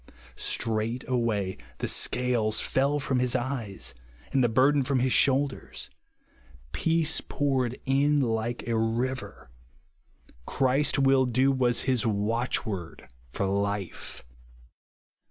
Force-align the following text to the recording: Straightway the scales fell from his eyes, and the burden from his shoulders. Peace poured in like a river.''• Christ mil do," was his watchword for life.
Straightway 0.35 1.57
the 1.77 1.87
scales 1.87 2.59
fell 2.59 2.97
from 2.97 3.19
his 3.19 3.35
eyes, 3.35 3.93
and 4.31 4.43
the 4.43 4.49
burden 4.49 4.81
from 4.81 4.97
his 4.97 5.13
shoulders. 5.13 5.91
Peace 6.71 7.21
poured 7.29 7.77
in 7.85 8.19
like 8.19 8.67
a 8.67 8.75
river.''• 8.75 9.51
Christ 10.47 10.99
mil 10.99 11.27
do," 11.27 11.51
was 11.51 11.81
his 11.81 12.03
watchword 12.03 13.09
for 13.31 13.45
life. 13.45 14.25